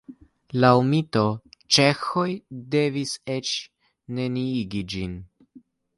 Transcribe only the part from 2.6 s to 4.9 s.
devis eĉ neniigi